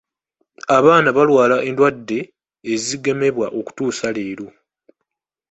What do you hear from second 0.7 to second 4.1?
Abaana balwala endwadde ezigemebwa okutuusa